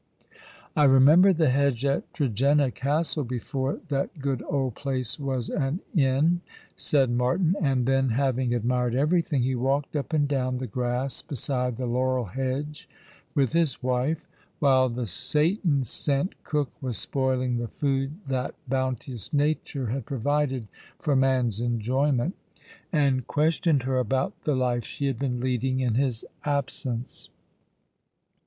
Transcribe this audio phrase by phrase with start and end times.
[0.75, 6.41] "I remember the hedge at Tregenna Castle before that good old place was an inn,"
[6.75, 11.77] said Martin; and then, having admired everything, he walked up and down the grass beside
[11.77, 12.89] the laurel hedge
[13.35, 14.25] with his wife—
[14.59, 20.65] while the Satan sent cook was spoiling the food that bounteous Nature had pro vided
[20.97, 22.35] for man's enjoyment—
[22.91, 27.29] and questioned her about the life she had been leading in his absence.